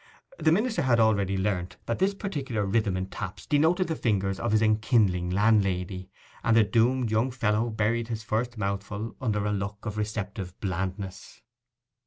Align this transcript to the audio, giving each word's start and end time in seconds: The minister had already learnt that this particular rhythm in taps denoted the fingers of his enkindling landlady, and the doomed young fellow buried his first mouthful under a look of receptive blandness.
The 0.39 0.51
minister 0.51 0.81
had 0.81 0.99
already 0.99 1.37
learnt 1.37 1.77
that 1.85 1.99
this 1.99 2.15
particular 2.15 2.65
rhythm 2.65 2.97
in 2.97 3.05
taps 3.05 3.45
denoted 3.45 3.87
the 3.87 3.95
fingers 3.95 4.39
of 4.39 4.51
his 4.51 4.63
enkindling 4.63 5.29
landlady, 5.29 6.09
and 6.43 6.57
the 6.57 6.63
doomed 6.63 7.11
young 7.11 7.29
fellow 7.29 7.69
buried 7.69 8.07
his 8.07 8.23
first 8.23 8.57
mouthful 8.57 9.15
under 9.21 9.45
a 9.45 9.51
look 9.51 9.85
of 9.85 9.99
receptive 9.99 10.59
blandness. 10.59 11.43